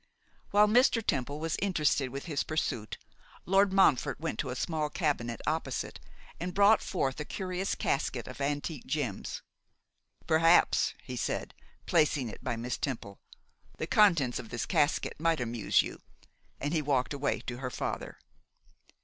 [0.49, 1.05] While Mr.
[1.05, 2.97] Temple was interested with his pursuit,
[3.45, 5.99] Lord Montfort went to a small cabinet opposite,
[6.39, 9.43] and brought forth a curious casket of antique gems.
[10.25, 11.53] 'Perhaps,' he said,
[11.85, 13.19] placing it by Miss Temple,
[13.77, 16.01] 'the contents of this casket might amuse you;'
[16.59, 18.17] and he walked away to her father.